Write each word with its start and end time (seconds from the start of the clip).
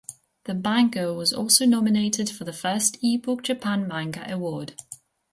The 0.45 0.55
manga 0.55 1.13
was 1.13 1.31
also 1.31 1.63
nominated 1.67 2.27
for 2.27 2.43
the 2.43 2.51
first 2.53 2.97
Ebook 3.03 3.43
Japan 3.43 3.87
manga 3.87 4.25
award. 4.33 4.73